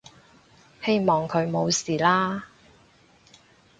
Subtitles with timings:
[0.83, 2.45] 希望佢冇事啦